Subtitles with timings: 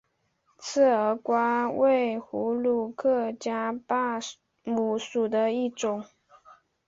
[0.57, 3.93] 刺儿瓜为葫芦科假贝
[4.63, 6.05] 母属下的一个种。